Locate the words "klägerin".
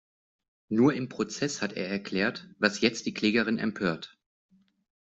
3.13-3.59